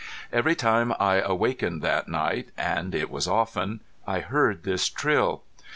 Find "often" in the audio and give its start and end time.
3.27-3.81